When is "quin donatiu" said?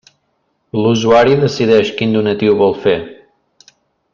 1.99-2.57